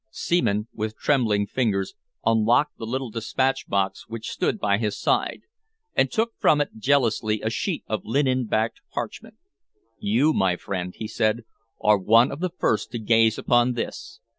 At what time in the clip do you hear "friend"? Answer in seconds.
10.55-10.95